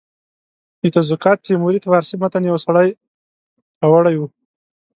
[0.81, 2.87] د تزوکات تیموري فارسي متن یو سړي
[3.81, 4.27] راوړی وو.